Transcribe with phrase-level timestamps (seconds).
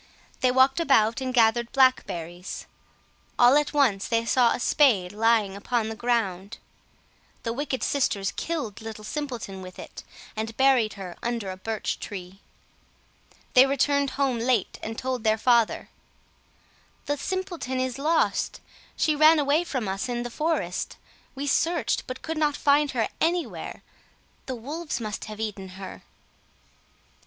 [0.39, 2.65] They walked about and gathered blackberries.
[3.37, 6.57] All at once they saw a spade lying upon the ground.
[7.43, 10.03] The wicked sisters killed Little Simpleton with it,
[10.35, 12.41] and buried her under a birch tree.
[13.53, 15.89] They returned home late, and told their father,
[17.05, 18.59] "The Simpleton is lost;
[18.97, 20.97] she ran away from us in the forest;
[21.35, 23.83] we searched, but could not find her anywhere.
[24.47, 26.01] The wolves must have eaten her."